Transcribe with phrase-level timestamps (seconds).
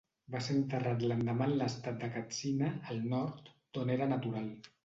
[0.35, 4.53] Va ser enterrat l'endemà en l'estat de Katsina, al Nord, d'on era natural.